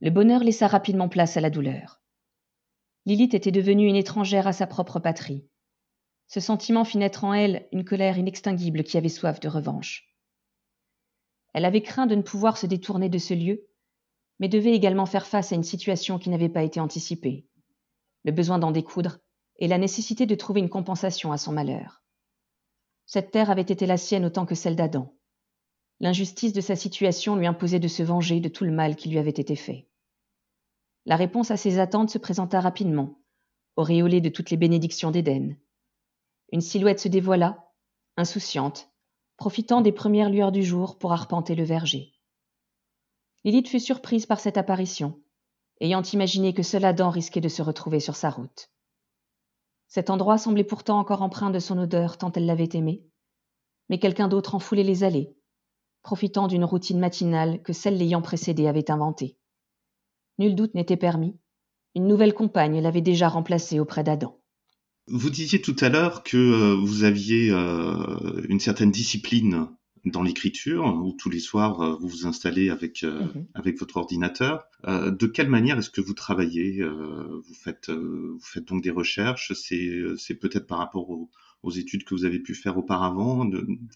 Le 0.00 0.10
bonheur 0.10 0.44
laissa 0.44 0.66
rapidement 0.66 1.08
place 1.08 1.36
à 1.36 1.40
la 1.40 1.50
douleur. 1.50 2.02
Lilith 3.06 3.32
était 3.32 3.50
devenue 3.50 3.86
une 3.86 3.96
étrangère 3.96 4.46
à 4.46 4.52
sa 4.52 4.66
propre 4.66 5.00
patrie. 5.00 5.46
Ce 6.26 6.40
sentiment 6.40 6.84
fit 6.84 6.98
naître 6.98 7.24
en 7.24 7.32
elle 7.32 7.66
une 7.72 7.84
colère 7.84 8.18
inextinguible 8.18 8.84
qui 8.84 8.98
avait 8.98 9.08
soif 9.08 9.40
de 9.40 9.48
revanche. 9.48 10.14
Elle 11.54 11.64
avait 11.64 11.82
craint 11.82 12.06
de 12.06 12.14
ne 12.14 12.22
pouvoir 12.22 12.58
se 12.58 12.66
détourner 12.66 13.08
de 13.08 13.18
ce 13.18 13.34
lieu, 13.34 13.66
mais 14.38 14.48
devait 14.48 14.74
également 14.74 15.06
faire 15.06 15.26
face 15.26 15.52
à 15.52 15.54
une 15.54 15.64
situation 15.64 16.18
qui 16.18 16.28
n'avait 16.28 16.48
pas 16.48 16.62
été 16.62 16.78
anticipée, 16.78 17.46
le 18.24 18.32
besoin 18.32 18.58
d'en 18.58 18.70
découdre 18.70 19.18
et 19.60 19.68
la 19.68 19.78
nécessité 19.78 20.26
de 20.26 20.34
trouver 20.34 20.60
une 20.60 20.68
compensation 20.68 21.32
à 21.32 21.38
son 21.38 21.52
malheur. 21.52 22.02
Cette 23.06 23.30
terre 23.30 23.50
avait 23.50 23.62
été 23.62 23.86
la 23.86 23.96
sienne 23.96 24.24
autant 24.24 24.46
que 24.46 24.54
celle 24.54 24.76
d'Adam. 24.76 25.14
L'injustice 26.00 26.52
de 26.52 26.60
sa 26.60 26.76
situation 26.76 27.36
lui 27.36 27.46
imposait 27.46 27.78
de 27.78 27.88
se 27.88 28.02
venger 28.02 28.40
de 28.40 28.48
tout 28.48 28.64
le 28.64 28.72
mal 28.72 28.96
qui 28.96 29.10
lui 29.10 29.18
avait 29.18 29.30
été 29.30 29.54
fait. 29.54 29.86
La 31.04 31.16
réponse 31.16 31.50
à 31.50 31.56
ses 31.56 31.78
attentes 31.78 32.10
se 32.10 32.18
présenta 32.18 32.60
rapidement, 32.60 33.20
auréolée 33.76 34.20
de 34.20 34.28
toutes 34.28 34.50
les 34.50 34.56
bénédictions 34.56 35.10
d'Éden. 35.10 35.56
Une 36.52 36.60
silhouette 36.60 37.00
se 37.00 37.08
dévoila, 37.08 37.70
insouciante, 38.16 38.90
profitant 39.36 39.80
des 39.82 39.92
premières 39.92 40.30
lueurs 40.30 40.52
du 40.52 40.62
jour 40.62 40.98
pour 40.98 41.12
arpenter 41.12 41.54
le 41.54 41.64
verger. 41.64 42.12
Lilith 43.44 43.68
fut 43.68 43.80
surprise 43.80 44.26
par 44.26 44.40
cette 44.40 44.58
apparition, 44.58 45.20
ayant 45.80 46.02
imaginé 46.02 46.52
que 46.52 46.62
seul 46.62 46.84
Adam 46.84 47.10
risquait 47.10 47.40
de 47.40 47.48
se 47.48 47.62
retrouver 47.62 48.00
sur 48.00 48.16
sa 48.16 48.30
route. 48.30 48.70
Cet 49.90 50.08
endroit 50.08 50.38
semblait 50.38 50.62
pourtant 50.62 51.00
encore 51.00 51.20
empreint 51.20 51.50
de 51.50 51.58
son 51.58 51.76
odeur 51.76 52.16
tant 52.16 52.30
elle 52.32 52.46
l'avait 52.46 52.68
aimé, 52.74 53.02
mais 53.88 53.98
quelqu'un 53.98 54.28
d'autre 54.28 54.54
en 54.54 54.60
foulait 54.60 54.84
les 54.84 55.02
allées, 55.02 55.34
profitant 56.02 56.46
d'une 56.46 56.64
routine 56.64 57.00
matinale 57.00 57.60
que 57.62 57.72
celle 57.72 57.98
l'ayant 57.98 58.22
précédée 58.22 58.68
avait 58.68 58.92
inventée. 58.92 59.36
Nul 60.38 60.54
doute 60.54 60.76
n'était 60.76 60.96
permis. 60.96 61.36
Une 61.96 62.06
nouvelle 62.06 62.34
compagne 62.34 62.80
l'avait 62.80 63.00
déjà 63.00 63.28
remplacée 63.28 63.80
auprès 63.80 64.04
d'Adam. 64.04 64.38
Vous 65.08 65.28
disiez 65.28 65.60
tout 65.60 65.74
à 65.80 65.88
l'heure 65.88 66.22
que 66.22 66.36
euh, 66.36 66.76
vous 66.76 67.02
aviez 67.02 67.50
euh, 67.50 68.46
une 68.48 68.60
certaine 68.60 68.92
discipline 68.92 69.70
dans 70.04 70.22
l'écriture, 70.22 70.84
où 70.86 71.12
tous 71.12 71.30
les 71.30 71.40
soirs 71.40 71.80
euh, 71.80 71.94
vous 71.94 72.08
vous 72.08 72.26
installez 72.26 72.70
avec, 72.70 73.02
mhm. 73.02 73.46
avec 73.54 73.78
votre 73.78 73.96
ordinateur. 73.96 74.64
de 74.86 75.26
quelle 75.26 75.48
manière 75.48 75.78
est-ce 75.78 75.90
que 75.90 76.00
vous 76.00 76.14
travaillez 76.14 76.82
vous, 76.82 77.54
faites, 77.54 77.90
vous 77.90 78.40
faites 78.40 78.64
donc 78.64 78.82
des 78.82 78.90
recherches? 78.90 79.52
C'est 79.54 80.34
peut-être 80.34 80.66
par 80.66 80.78
rapport 80.78 81.10
au, 81.10 81.30
aux 81.62 81.70
études 81.70 82.04
que 82.04 82.14
vous 82.14 82.24
avez 82.24 82.38
pu 82.38 82.54
faire 82.54 82.78
auparavant 82.78 83.48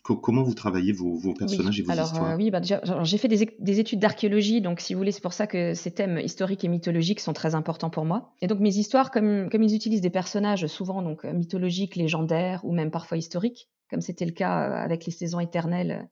Comment 0.03 0.43
vous 0.43 0.55
travaillez 0.55 0.93
vos, 0.93 1.35
personnages 1.35 1.81
et 1.81 1.83
vos 1.83 1.91
alors, 1.91 2.07
histoires 2.07 2.33
euh, 2.33 2.37
Oui, 2.37 2.51
bah 2.51 2.61
déjà, 2.61 2.83
j'ai 3.03 3.19
fait 3.19 3.29
des, 3.29 3.81
études 3.81 4.01
d'archéologie, 4.01 4.61
donc 4.61 4.81
si 4.81 4.93
vous 4.93 4.99
voulez, 4.99 5.13
c'est 5.13 5.23
pour 5.23 5.33
ça 5.33 5.47
que 5.47 5.75
ces 5.75 5.91
thèmes 5.91 6.19
historiques 6.19 6.65
et 6.65 6.69
mythologiques 6.69 7.21
sont 7.21 7.33
très 7.33 7.55
importants 7.55 7.91
pour 7.91 8.05
moi. 8.05 8.33
Et 8.43 8.47
donc 8.47 8.61
mes 8.61 8.77
histoires, 8.77 9.11
comme, 9.11 9.49
comme 9.51 9.63
ils 9.63 9.75
utilisent 9.75 10.03
des 10.03 10.11
personnages 10.11 10.67
souvent 10.67 11.01
donc 11.01 11.25
mythologiques, 11.25 11.97
légendaires 11.97 12.65
ou 12.65 12.73
même 12.73 12.91
parfois 12.91 13.17
historiques, 13.17 13.69
comme 13.89 14.03
c'était 14.03 14.27
le 14.27 14.33
cas 14.33 14.69
euh, 14.69 14.75
avec 14.75 15.07
les 15.07 15.13
saisons 15.13 15.41
éternelles 15.41 16.09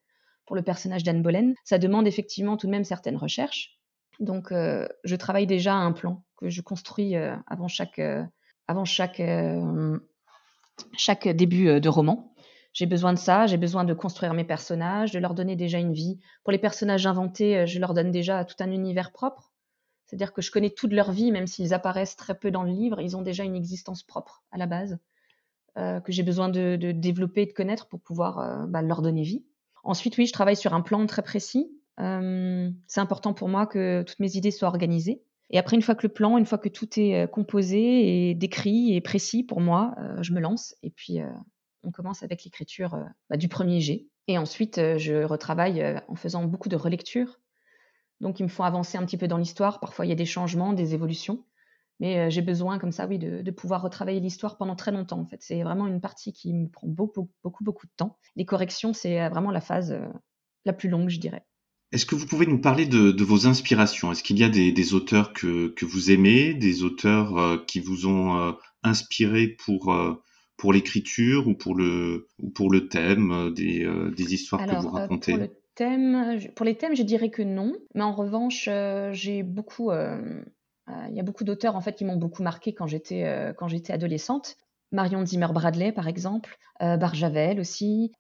pour 0.46 0.56
le 0.56 0.62
personnage 0.62 1.04
d'Anne 1.04 1.22
Boleyn, 1.22 1.52
ça 1.64 1.78
demande 1.78 2.06
effectivement 2.06 2.56
tout 2.56 2.66
de 2.66 2.72
même 2.72 2.84
certaines 2.84 3.16
recherches. 3.16 3.78
Donc 4.20 4.52
euh, 4.52 4.88
je 5.04 5.16
travaille 5.16 5.46
déjà 5.46 5.74
à 5.74 5.78
un 5.78 5.92
plan 5.92 6.24
que 6.36 6.48
je 6.48 6.62
construis 6.62 7.14
avant 7.14 7.68
chaque... 7.68 8.00
avant 8.66 8.84
chaque 8.86 9.20
chaque 10.96 11.28
début 11.28 11.68
euh, 11.68 11.80
de 11.80 11.88
roman. 11.88 12.34
J'ai 12.72 12.86
besoin 12.86 13.12
de 13.12 13.18
ça, 13.18 13.46
j'ai 13.46 13.58
besoin 13.58 13.84
de 13.84 13.92
construire 13.92 14.34
mes 14.34 14.44
personnages, 14.44 15.12
de 15.12 15.18
leur 15.18 15.34
donner 15.34 15.56
déjà 15.56 15.78
une 15.78 15.92
vie. 15.92 16.18
Pour 16.42 16.52
les 16.52 16.58
personnages 16.58 17.06
inventés, 17.06 17.58
euh, 17.58 17.66
je 17.66 17.78
leur 17.78 17.94
donne 17.94 18.10
déjà 18.10 18.44
tout 18.44 18.56
un 18.60 18.70
univers 18.70 19.12
propre. 19.12 19.52
C'est-à-dire 20.06 20.32
que 20.32 20.42
je 20.42 20.50
connais 20.50 20.70
toute 20.70 20.92
leur 20.92 21.12
vie, 21.12 21.32
même 21.32 21.46
s'ils 21.46 21.74
apparaissent 21.74 22.16
très 22.16 22.34
peu 22.34 22.50
dans 22.50 22.62
le 22.62 22.70
livre, 22.70 23.00
ils 23.00 23.16
ont 23.16 23.22
déjà 23.22 23.44
une 23.44 23.56
existence 23.56 24.02
propre 24.02 24.42
à 24.50 24.58
la 24.58 24.66
base, 24.66 24.98
euh, 25.78 26.00
que 26.00 26.12
j'ai 26.12 26.22
besoin 26.22 26.48
de, 26.50 26.76
développer 26.76 27.42
et 27.42 27.46
de 27.46 27.52
connaître 27.52 27.88
pour 27.88 28.00
pouvoir 28.00 28.66
bah, 28.68 28.82
leur 28.82 29.00
donner 29.00 29.22
vie. 29.22 29.46
Ensuite, 29.84 30.18
oui, 30.18 30.26
je 30.26 30.32
travaille 30.34 30.56
sur 30.56 30.74
un 30.74 30.82
plan 30.82 31.04
très 31.06 31.22
précis. 31.22 31.70
c'est 31.96 33.00
important 33.00 33.32
pour 33.32 33.48
moi 33.48 33.66
que 33.66 34.02
toutes 34.02 34.20
mes 34.20 34.36
idées 34.36 34.50
soient 34.50 34.68
organisées. 34.68 35.22
Et 35.52 35.58
après, 35.58 35.76
une 35.76 35.82
fois 35.82 35.94
que 35.94 36.06
le 36.06 36.12
plan, 36.12 36.38
une 36.38 36.46
fois 36.46 36.58
que 36.58 36.68
tout 36.68 36.88
est 36.98 37.30
composé 37.30 38.30
et 38.30 38.34
décrit 38.34 38.94
et 38.94 39.00
précis 39.02 39.44
pour 39.44 39.60
moi, 39.60 39.94
je 40.22 40.32
me 40.32 40.40
lance 40.40 40.74
et 40.82 40.90
puis 40.90 41.18
on 41.84 41.90
commence 41.90 42.22
avec 42.22 42.44
l'écriture 42.44 42.96
bah, 43.28 43.36
du 43.36 43.48
premier 43.48 43.80
jet. 43.80 44.06
Et 44.28 44.38
ensuite, 44.38 44.76
je 44.76 45.24
retravaille 45.24 46.00
en 46.08 46.14
faisant 46.14 46.44
beaucoup 46.44 46.70
de 46.70 46.76
relectures. 46.76 47.38
Donc, 48.20 48.40
ils 48.40 48.44
me 48.44 48.48
font 48.48 48.64
avancer 48.64 48.96
un 48.96 49.04
petit 49.04 49.18
peu 49.18 49.28
dans 49.28 49.36
l'histoire. 49.36 49.78
Parfois, 49.80 50.06
il 50.06 50.08
y 50.08 50.12
a 50.12 50.16
des 50.16 50.24
changements, 50.24 50.72
des 50.72 50.94
évolutions. 50.94 51.44
Mais 52.00 52.30
j'ai 52.30 52.42
besoin, 52.42 52.78
comme 52.78 52.92
ça, 52.92 53.06
oui, 53.06 53.18
de, 53.18 53.50
pouvoir 53.50 53.82
retravailler 53.82 54.20
l'histoire 54.20 54.56
pendant 54.56 54.74
très 54.74 54.90
longtemps. 54.90 55.20
En 55.20 55.26
fait, 55.26 55.42
c'est 55.42 55.62
vraiment 55.62 55.86
une 55.86 56.00
partie 56.00 56.32
qui 56.32 56.54
me 56.54 56.68
prend 56.68 56.86
beaucoup, 56.86 57.30
beaucoup, 57.44 57.62
beaucoup 57.62 57.86
de 57.86 57.92
temps. 57.96 58.16
Les 58.36 58.46
corrections, 58.46 58.92
c'est 58.92 59.28
vraiment 59.28 59.50
la 59.50 59.60
phase 59.60 59.94
la 60.64 60.72
plus 60.72 60.88
longue, 60.88 61.10
je 61.10 61.20
dirais. 61.20 61.44
Est-ce 61.92 62.06
que 62.06 62.14
vous 62.14 62.26
pouvez 62.26 62.46
nous 62.46 62.60
parler 62.60 62.86
de, 62.86 63.22
vos 63.22 63.46
inspirations? 63.46 64.12
Est-ce 64.12 64.22
qu'il 64.22 64.38
y 64.38 64.44
a 64.44 64.48
des, 64.48 64.94
auteurs 64.94 65.32
que, 65.32 65.84
vous 65.84 66.10
aimez, 66.10 66.54
des 66.54 66.82
auteurs 66.82 67.64
qui 67.66 67.80
vous 67.80 68.06
ont 68.06 68.56
inspiré 68.82 69.48
pour 69.48 69.94
pour 70.56 70.72
l'écriture 70.72 71.48
ou 71.48 71.54
pour 71.54 71.74
le 71.74 72.28
ou 72.38 72.50
pour 72.50 72.70
le 72.70 72.88
thème 72.88 73.52
des, 73.54 73.86
des 74.16 74.34
histoires 74.34 74.64
que 74.64 74.80
vous 74.80 74.90
racontez 74.90 75.32
pour, 75.32 75.40
le 75.40 75.50
thème, 75.74 76.38
pour 76.54 76.64
les 76.64 76.76
thèmes, 76.76 76.94
je 76.94 77.02
dirais 77.02 77.30
que 77.30 77.42
non. 77.42 77.74
Mais 77.94 78.02
en 78.02 78.12
revanche, 78.12 78.68
j'ai 79.12 79.42
beaucoup 79.42 79.90
il 79.90 81.14
y 81.14 81.20
a 81.20 81.22
beaucoup 81.22 81.44
d'auteurs 81.44 81.76
en 81.76 81.80
fait 81.80 81.94
qui 81.94 82.04
m'ont 82.04 82.16
beaucoup 82.16 82.42
marqué 82.42 82.72
quand 82.72 82.86
j'étais 82.86 83.52
quand 83.58 83.68
j'étais 83.68 83.92
adolescente. 83.92 84.56
Marion 84.92 85.24
Zimmer 85.24 85.48
Bradley, 85.52 85.92
par 85.92 86.06
exemple, 86.06 86.56
Barjavel 86.80 87.60
aussi, 87.60 88.12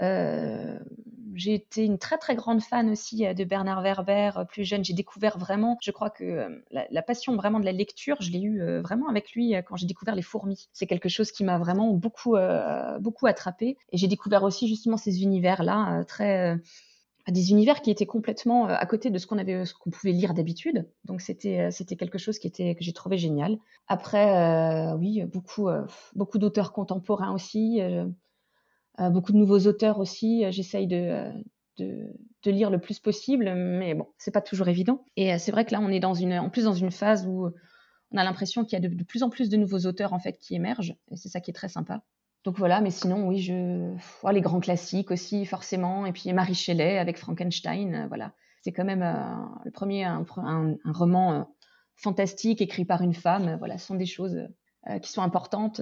j'ai 1.34 1.54
été 1.54 1.84
une 1.84 1.98
très 1.98 2.18
très 2.18 2.34
grande 2.34 2.62
fan 2.62 2.90
aussi 2.90 3.26
euh, 3.26 3.34
de 3.34 3.44
Bernard 3.44 3.82
Werber. 3.82 4.30
Euh, 4.36 4.44
plus 4.44 4.64
jeune, 4.64 4.84
j'ai 4.84 4.92
découvert 4.92 5.38
vraiment, 5.38 5.78
je 5.82 5.90
crois 5.90 6.10
que 6.10 6.24
euh, 6.24 6.48
la, 6.70 7.02
passion 7.02 7.36
vraiment 7.36 7.60
de 7.60 7.64
la 7.64 7.72
lecture, 7.72 8.16
je 8.20 8.30
l'ai 8.30 8.40
eu 8.40 8.62
vraiment 8.80 9.08
avec 9.08 9.32
lui 9.32 9.54
quand 9.66 9.76
j'ai 9.76 9.86
découvert 9.86 10.14
les 10.14 10.22
fourmis. 10.22 10.68
C'est 10.72 10.86
quelque 10.86 11.08
chose 11.08 11.32
qui 11.32 11.42
m'a 11.44 11.58
vraiment 11.58 11.92
beaucoup 11.92 12.36
beaucoup 13.00 13.26
attrapé. 13.26 13.76
Et 13.90 13.96
j'ai 13.96 14.06
découvert 14.06 14.44
aussi 14.44 14.68
justement 14.68 14.96
ces 14.96 15.22
univers-là 15.22 16.04
très 16.04 16.60
des 17.28 17.50
univers 17.50 17.82
qui 17.82 17.90
étaient 17.90 18.06
complètement 18.06 18.66
à 18.66 18.86
côté 18.86 19.10
de 19.10 19.18
ce 19.18 19.26
qu'on 19.26 19.38
avait, 19.38 19.64
ce 19.64 19.74
qu'on 19.74 19.90
pouvait 19.90 20.12
lire 20.12 20.32
d'habitude. 20.32 20.88
Donc 21.04 21.20
c'était 21.20 21.70
c'était 21.72 21.96
quelque 21.96 22.18
chose 22.18 22.38
qui 22.38 22.46
était 22.46 22.76
que 22.76 22.84
j'ai 22.84 22.92
trouvé 22.92 23.18
génial. 23.18 23.58
Après, 23.88 24.92
oui, 24.94 25.24
beaucoup 25.24 25.68
beaucoup 26.14 26.38
d'auteurs 26.38 26.72
contemporains 26.72 27.34
aussi. 27.34 27.80
Beaucoup 28.98 29.32
de 29.32 29.38
nouveaux 29.38 29.60
auteurs 29.66 29.98
aussi. 29.98 30.44
Euh, 30.44 30.50
j'essaye 30.50 30.88
euh, 30.92 31.30
de, 31.78 32.12
de, 32.44 32.50
lire 32.50 32.70
le 32.70 32.78
plus 32.78 32.98
possible, 32.98 33.54
mais 33.54 33.94
bon, 33.94 34.06
c'est 34.18 34.30
pas 34.30 34.40
toujours 34.40 34.68
évident. 34.68 35.04
Et 35.16 35.38
c'est 35.38 35.52
vrai 35.52 35.64
que 35.64 35.72
là, 35.72 35.80
on 35.80 35.88
est 35.88 36.00
dans 36.00 36.14
une, 36.14 36.34
en 36.34 36.50
plus 36.50 36.64
dans 36.64 36.74
une 36.74 36.90
phase 36.90 37.26
où 37.26 37.48
on 38.10 38.16
a 38.16 38.24
l'impression 38.24 38.64
qu'il 38.64 38.82
y 38.82 38.84
a 38.84 38.88
de, 38.88 39.04
plus 39.04 39.22
en 39.22 39.30
plus 39.30 39.48
de 39.48 39.56
nouveaux 39.56 39.86
auteurs 39.86 40.12
en 40.12 40.18
fait 40.18 40.36
qui 40.38 40.54
émergent, 40.54 40.94
et 41.10 41.16
c'est 41.16 41.30
ça 41.30 41.40
qui 41.40 41.50
est 41.50 41.54
très 41.54 41.68
sympa. 41.68 42.02
Donc 42.44 42.58
voilà, 42.58 42.80
mais 42.80 42.90
sinon, 42.90 43.28
oui, 43.28 43.38
je 43.38 43.94
les 44.30 44.40
grands 44.40 44.60
classiques 44.60 45.12
aussi, 45.12 45.46
forcément. 45.46 46.06
Et 46.06 46.12
puis 46.12 46.32
Marie 46.32 46.54
Shelley 46.54 46.98
avec 46.98 47.16
Frankenstein, 47.16 48.06
voilà. 48.08 48.34
C'est 48.62 48.72
quand 48.72 48.84
même 48.84 49.04
le 49.64 49.70
premier, 49.70 50.04
un, 50.04 50.26
roman 50.84 51.48
fantastique 51.96 52.60
écrit 52.60 52.84
par 52.84 53.02
une 53.02 53.14
femme. 53.14 53.56
Voilà, 53.58 53.78
ce 53.78 53.86
sont 53.86 53.94
des 53.94 54.06
choses 54.06 54.48
qui 55.02 55.10
sont 55.10 55.22
importantes 55.22 55.80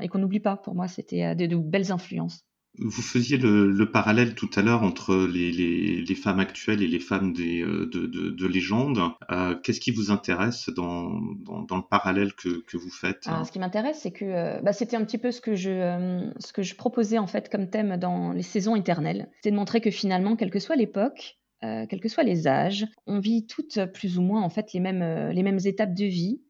et 0.00 0.08
qu'on 0.08 0.18
n'oublie 0.18 0.40
pas. 0.40 0.56
Pour 0.56 0.74
moi, 0.74 0.88
c'était 0.88 1.34
de, 1.34 1.56
belles 1.56 1.92
influences. 1.92 2.47
Vous 2.80 3.02
faisiez 3.02 3.38
le, 3.38 3.90
parallèle 3.90 4.34
tout 4.34 4.50
à 4.54 4.62
l'heure 4.62 4.82
entre 4.82 5.26
les, 5.26 6.14
femmes 6.14 6.38
actuelles 6.38 6.82
et 6.82 6.86
les 6.86 7.00
femmes 7.00 7.34
euh, 7.38 7.86
de, 7.86 8.06
de, 8.06 8.46
légende. 8.46 9.00
Euh, 9.30 9.56
qu'est-ce 9.56 9.80
qui 9.80 9.90
vous 9.90 10.10
intéresse 10.10 10.68
dans, 10.68 11.08
le 11.08 11.88
parallèle 11.88 12.34
que, 12.34 12.76
vous 12.76 12.90
faites 12.90 13.24
Ce 13.44 13.50
qui 13.50 13.58
m'intéresse, 13.58 14.00
c'est 14.02 14.12
que 14.12 14.24
euh, 14.24 14.60
bah, 14.62 14.72
c'était 14.72 14.96
un 14.96 15.04
petit 15.04 15.18
peu 15.18 15.32
ce 15.32 15.40
que, 15.40 15.56
je, 15.56 16.30
ce 16.38 16.52
que 16.52 16.62
je 16.62 16.76
proposais 16.76 17.18
en 17.18 17.26
fait 17.26 17.50
comme 17.50 17.68
thème 17.68 17.96
dans 17.96 18.32
les 18.32 18.42
saisons 18.42 18.76
éternelles. 18.76 19.28
C'est 19.42 19.50
de 19.50 19.56
montrer 19.56 19.80
que 19.80 19.90
finalement, 19.90 20.36
quelle 20.36 20.50
que 20.50 20.60
soit 20.60 20.76
l'époque, 20.76 21.38
quels 21.60 22.00
que 22.00 22.08
soient 22.08 22.22
les 22.22 22.46
âges, 22.46 22.86
on 23.08 23.18
vit 23.18 23.46
toutes 23.46 23.84
plus 23.92 24.18
ou 24.18 24.22
moins 24.22 24.42
en 24.42 24.50
fait 24.50 24.72
les 24.72 24.78
mêmes, 24.78 25.30
les 25.30 25.42
mêmes 25.42 25.58
étapes 25.64 25.94
de 25.94 26.04
vie, 26.04 26.42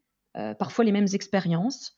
parfois 0.59 0.85
les 0.85 0.93
mêmes 0.93 1.09
expériences. 1.15 1.98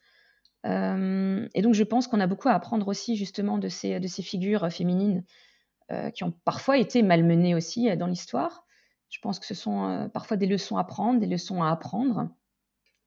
Euh, 0.66 1.48
et 1.54 1.62
donc, 1.62 1.74
je 1.74 1.84
pense 1.84 2.06
qu'on 2.06 2.20
a 2.20 2.26
beaucoup 2.26 2.48
à 2.48 2.52
apprendre 2.52 2.88
aussi 2.88 3.16
justement 3.16 3.58
de 3.58 3.68
ces, 3.68 4.00
de 4.00 4.06
ces 4.06 4.22
figures 4.22 4.70
féminines 4.70 5.24
euh, 5.90 6.10
qui 6.10 6.24
ont 6.24 6.32
parfois 6.44 6.78
été 6.78 7.02
malmenées 7.02 7.54
aussi 7.54 7.88
euh, 7.88 7.96
dans 7.96 8.06
l'histoire. 8.06 8.64
Je 9.08 9.18
pense 9.20 9.40
que 9.40 9.46
ce 9.46 9.54
sont 9.54 10.08
parfois 10.14 10.36
des 10.36 10.46
leçons 10.46 10.76
à 10.76 10.84
prendre, 10.84 11.18
des 11.18 11.26
leçons 11.26 11.64
à 11.64 11.70
apprendre. 11.70 12.28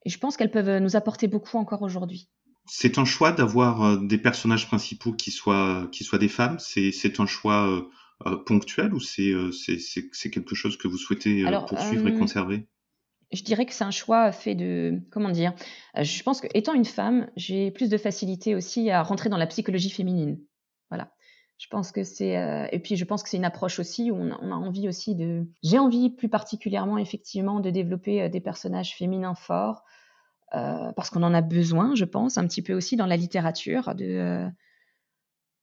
Et 0.05 0.09
je 0.09 0.19
pense 0.19 0.35
qu'elles 0.35 0.51
peuvent 0.51 0.79
nous 0.79 0.97
apporter 0.97 1.29
beaucoup 1.29 1.57
encore 1.57 1.81
aujourd'hui. 1.81 2.29
C'est 2.65 2.97
un 2.97 3.05
choix 3.05 3.31
d'avoir 3.31 3.97
des 4.01 4.17
personnages 4.17 4.67
principaux 4.67 5.13
qui 5.13 5.31
soient, 5.31 5.87
qui 5.93 6.03
soient 6.03 6.19
des 6.19 6.27
femmes? 6.27 6.57
C'est 6.59 7.21
un 7.21 7.25
choix 7.25 7.89
ponctuel 8.45 8.93
ou 8.93 8.99
c'est 8.99 10.29
quelque 10.29 10.55
chose 10.55 10.75
que 10.75 10.89
vous 10.89 10.97
souhaitez 10.97 11.45
poursuivre 11.69 12.09
et 12.09 12.13
conserver? 12.13 12.67
Je 13.33 13.43
dirais 13.43 13.65
que 13.65 13.73
c'est 13.73 13.83
un 13.83 13.91
choix 13.91 14.31
fait 14.31 14.55
de 14.55 15.01
comment 15.11 15.29
dire. 15.29 15.53
Euh, 15.97 16.03
je 16.03 16.23
pense 16.23 16.39
que 16.39 16.47
étant 16.53 16.73
une 16.73 16.85
femme, 16.85 17.29
j'ai 17.35 17.71
plus 17.71 17.89
de 17.89 17.97
facilité 17.97 18.55
aussi 18.55 18.89
à 18.91 19.03
rentrer 19.03 19.29
dans 19.29 19.37
la 19.37 19.47
psychologie 19.47 19.89
féminine. 19.89 20.39
Voilà. 20.89 21.11
Je 21.57 21.67
pense 21.67 21.91
que 21.91 22.03
c'est 22.03 22.37
euh, 22.37 22.67
et 22.71 22.79
puis 22.79 22.95
je 22.95 23.05
pense 23.05 23.23
que 23.23 23.29
c'est 23.29 23.37
une 23.37 23.45
approche 23.45 23.79
aussi 23.79 24.11
où 24.11 24.15
on 24.15 24.31
a, 24.31 24.55
envie 24.55 24.87
aussi 24.87 25.15
de. 25.15 25.47
J'ai 25.63 25.79
envie 25.79 26.09
plus 26.09 26.29
particulièrement 26.29 26.97
effectivement 26.97 27.59
de 27.59 27.69
développer 27.69 28.21
euh, 28.23 28.29
des 28.29 28.41
personnages 28.41 28.95
féminins 28.95 29.35
forts 29.35 29.83
parce 30.95 31.09
qu'on 31.09 31.23
en 31.23 31.33
a 31.33 31.41
besoin, 31.41 31.95
je 31.95 32.05
pense, 32.05 32.37
un 32.37 32.45
petit 32.45 32.61
peu 32.61 32.73
aussi 32.73 32.95
dans 32.95 33.07
la 33.07 33.17
littérature 33.17 33.95
de 33.95 34.47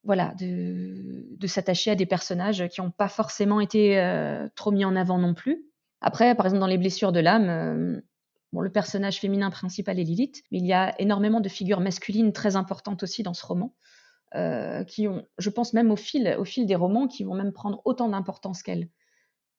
voilà 0.02 0.34
de, 0.36 1.28
de 1.30 1.46
s'attacher 1.46 1.92
à 1.92 1.94
des 1.94 2.06
personnages 2.06 2.66
qui 2.66 2.80
n'ont 2.80 2.90
pas 2.90 3.06
forcément 3.06 3.60
été 3.60 4.48
trop 4.56 4.72
mis 4.72 4.84
en 4.84 4.96
avant 4.96 5.18
non 5.18 5.32
plus 5.32 5.69
après, 6.00 6.34
par 6.34 6.46
exemple, 6.46 6.60
dans 6.60 6.66
les 6.66 6.78
blessures 6.78 7.12
de 7.12 7.20
l'âme, 7.20 7.48
euh, 7.48 8.00
bon, 8.52 8.60
le 8.60 8.70
personnage 8.70 9.20
féminin 9.20 9.50
principal 9.50 9.98
est 9.98 10.04
Lilith, 10.04 10.42
mais 10.50 10.58
il 10.58 10.66
y 10.66 10.72
a 10.72 10.98
énormément 11.00 11.40
de 11.40 11.48
figures 11.48 11.80
masculines 11.80 12.32
très 12.32 12.56
importantes 12.56 13.02
aussi 13.02 13.22
dans 13.22 13.34
ce 13.34 13.44
roman, 13.44 13.74
euh, 14.34 14.84
qui 14.84 15.08
ont, 15.08 15.26
je 15.38 15.50
pense 15.50 15.72
même 15.72 15.90
au 15.90 15.96
fil, 15.96 16.34
au 16.38 16.44
fil 16.44 16.66
des 16.66 16.74
romans, 16.74 17.06
qui 17.06 17.24
vont 17.24 17.34
même 17.34 17.52
prendre 17.52 17.82
autant 17.84 18.08
d'importance 18.08 18.62
qu'elle. 18.62 18.88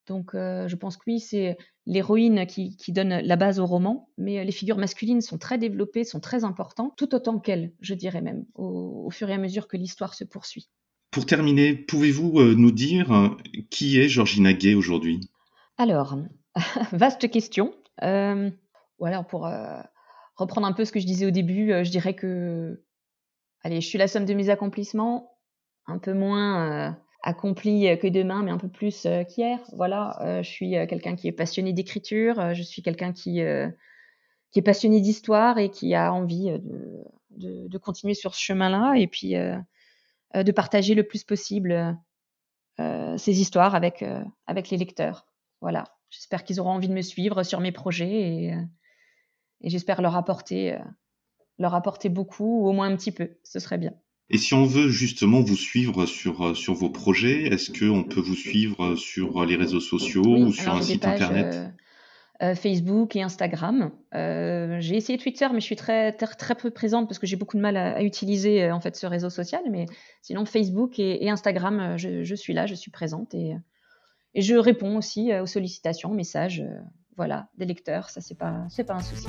Donc, 0.08 0.34
euh, 0.34 0.68
je 0.68 0.76
pense 0.76 0.98
que 0.98 1.04
oui, 1.06 1.20
c'est 1.20 1.58
l'héroïne 1.86 2.48
qui, 2.48 2.76
donne 2.88 3.20
la 3.20 3.36
base 3.36 3.60
au 3.60 3.68
roman, 3.68 4.10
mais 4.18 4.44
les 4.44 4.52
figures 4.52 4.78
masculines 4.78 5.22
sont 5.22 5.38
très 5.38 5.60
développées, 5.60 6.04
sont 6.04 6.20
très 6.20 6.44
importantes, 6.44 6.94
tout 6.98 7.14
autant 7.14 7.40
qu'elle, 7.40 7.72
je 7.82 7.94
dirais 7.94 8.22
même, 8.22 8.46
au, 8.56 9.10
fur 9.12 9.30
et 9.30 9.34
à 9.34 9.38
mesure 9.38 9.68
que 9.68 9.78
l'histoire 9.78 10.16
se 10.16 10.24
poursuit. 10.24 10.70
Pour 11.12 11.28
terminer, 11.28 11.76
pouvez-vous 11.76 12.56
nous 12.56 12.72
dire 12.72 13.36
qui 13.70 14.00
est 14.00 14.10
Georgina 14.10 14.54
Gay 14.54 14.74
aujourd'hui? 14.74 15.20
Alors, 15.82 16.16
vaste 16.92 17.30
question. 17.30 17.74
Euh, 18.04 18.52
voilà, 19.00 19.24
pour 19.24 19.48
euh, 19.48 19.82
reprendre 20.36 20.68
un 20.68 20.74
peu 20.74 20.86
ce 20.86 20.92
que 20.92 21.00
je 21.00 21.06
disais 21.06 21.26
au 21.26 21.32
début, 21.32 21.72
euh, 21.72 21.84
je 21.84 21.90
dirais 21.90 22.14
que, 22.14 22.84
allez, 23.64 23.82
je 23.82 23.88
suis 23.88 23.98
la 23.98 24.08
somme 24.08 24.26
de 24.26 24.34
mes 24.34 24.50
accomplissements, 24.50 25.38
un 25.88 25.98
peu 25.98 26.14
moins 26.14 26.96
accompli 27.24 27.98
que 28.00 28.08
demain, 28.08 28.44
mais 28.44 28.52
un 28.52 28.58
peu 28.58 28.70
plus 28.70 29.08
qu'hier. 29.28 29.60
Voilà, 29.74 30.42
je 30.42 30.48
suis 30.48 30.72
quelqu'un 30.88 31.16
qui 31.16 31.28
est 31.28 31.32
passionné 31.32 31.74
d'écriture, 31.74 32.54
je 32.54 32.62
suis 32.62 32.82
quelqu'un 32.84 33.12
qui, 33.14 33.40
est 33.40 34.62
passionné 34.64 35.02
d'histoire 35.02 35.58
et 35.58 35.70
qui 35.70 35.96
a 35.96 36.14
envie 36.14 36.52
de, 37.32 37.78
continuer 37.80 38.14
sur 38.14 38.36
ce 38.36 38.42
chemin-là 38.42 38.94
et 38.96 39.08
puis 39.08 39.34
de 39.34 40.52
partager 40.52 40.94
le 40.94 41.04
plus 41.04 41.24
possible 41.24 41.98
ces 42.78 43.42
histoires 43.42 43.76
avec 43.76 44.02
les 44.70 44.78
lecteurs. 44.78 45.26
Voilà, 45.62 45.84
j'espère 46.10 46.44
qu'ils 46.44 46.60
auront 46.60 46.72
envie 46.72 46.90
de 46.90 46.94
me 46.94 47.02
suivre 47.02 47.44
sur 47.44 47.60
mes 47.60 47.72
projets 47.72 48.10
et, 48.12 48.54
euh, 48.54 48.62
j'espère 49.64 50.02
leur 50.02 50.16
apporter, 50.16 50.74
euh, 50.74 50.80
leur 51.60 51.76
apporter 51.76 52.10
beaucoup 52.10 52.64
ou 52.64 52.68
au 52.68 52.74
moins 52.74 52.92
un 52.92 52.96
petit 52.96 53.12
peu. 53.12 53.30
Ce 53.44 53.60
serait 53.60 53.78
bien. 53.78 53.94
Et 54.30 54.38
si 54.38 54.54
on 54.54 54.66
veut 54.66 54.90
justement 54.90 55.42
vous 55.42 55.58
suivre 55.58 56.06
sur, 56.06 56.48
euh, 56.48 56.54
sur 56.56 56.74
vos 56.74 56.90
projets, 56.90 57.44
est-ce 57.48 57.72
qu'on 57.72 58.04
peut 58.04 58.22
vous 58.22 58.36
suivre 58.36 58.96
sur 58.96 59.46
les 59.46 59.56
réseaux 59.56 59.80
sociaux 59.80 60.38
ou 60.38 60.52
sur 60.52 60.74
un 60.74 60.82
site 60.82 61.06
internet? 61.06 61.74
Facebook 62.56 63.16
et 63.16 63.22
Instagram. 63.22 63.92
j'ai 64.12 64.96
essayé 64.96 65.20
Twitter, 65.20 65.48
mais 65.54 65.60
je 65.60 65.66
suis 65.66 65.76
très, 65.76 66.12
très, 66.12 66.56
peu 66.56 66.72
présente 66.72 67.08
parce 67.08 67.20
que 67.20 67.28
j'ai 67.28 67.36
beaucoup 67.36 67.56
de 67.56 67.62
mal 67.62 67.78
à, 67.78 68.02
utiliser 68.02 68.72
en 68.72 68.82
fait 68.82 68.96
ce 68.96 69.06
réseau 69.06 69.30
social. 69.30 69.62
Mais 69.70 69.86
sinon, 70.24 70.46
Facebook 70.46 70.98
et, 70.98 71.30
Instagram, 71.30 72.00
je, 72.00 72.24
je, 72.24 72.34
suis 72.34 72.54
là, 72.54 72.66
je 72.66 72.74
suis 72.74 72.90
présente 72.90 73.36
et 73.36 73.58
et 74.34 74.42
je 74.42 74.56
réponds 74.56 74.98
aussi 74.98 75.32
euh, 75.32 75.44
aux 75.44 75.48
sollicitations, 75.48 76.12
aux 76.12 76.16
messages 76.16 76.62
euh, 76.62 76.80
voilà, 77.18 77.48
des 77.58 77.66
lecteurs, 77.66 78.10
ça 78.10 78.22
c'est 78.22 78.38
pas 78.38 78.66
c'est 78.70 78.86
pas 78.86 78.96
un 78.96 79.02
souci. 79.02 79.28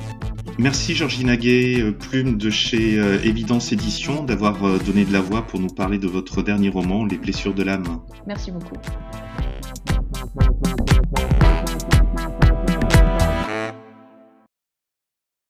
Merci 0.57 0.95
Georgina 0.95 1.35
Gay, 1.35 1.81
euh, 1.81 1.91
plume 1.91 2.37
de 2.37 2.49
chez 2.49 2.95
Évidence 3.25 3.71
Édition, 3.71 4.23
d'avoir 4.23 4.79
donné 4.79 5.05
de 5.05 5.11
la 5.11 5.21
voix 5.21 5.45
pour 5.45 5.59
nous 5.59 5.67
parler 5.67 5.97
de 5.97 6.07
votre 6.07 6.41
dernier 6.41 6.69
roman, 6.69 7.05
Les 7.05 7.17
blessures 7.17 7.53
de 7.53 7.63
l'âme. 7.63 8.01
Merci 8.25 8.51
beaucoup. 8.51 8.75